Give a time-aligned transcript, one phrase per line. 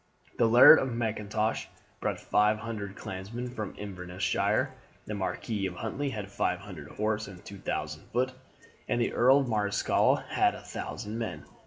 [0.39, 1.67] The Laird of Mackintosh
[1.99, 4.73] brought five hundred clansmen from Inverness shire,
[5.05, 8.31] the Marquis of Huntly had five hundred horse and two thousand foot,
[8.89, 11.45] and the Earl Marischal had a thousand men.